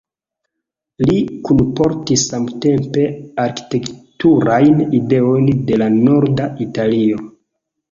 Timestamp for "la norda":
5.85-6.51